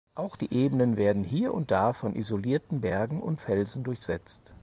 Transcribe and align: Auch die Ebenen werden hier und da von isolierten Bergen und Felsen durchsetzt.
Auch 0.15 0.35
die 0.35 0.51
Ebenen 0.51 0.97
werden 0.97 1.23
hier 1.23 1.53
und 1.53 1.69
da 1.69 1.93
von 1.93 2.15
isolierten 2.15 2.81
Bergen 2.81 3.21
und 3.21 3.39
Felsen 3.39 3.83
durchsetzt. 3.83 4.41